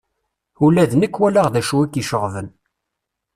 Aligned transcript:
Ula 0.65 0.83
d 0.91 0.93
nekk 0.95 1.15
walaɣ 1.19 1.47
d 1.53 1.55
acu 1.59 1.77
i 1.85 1.87
k-iceɣben. 1.87 2.47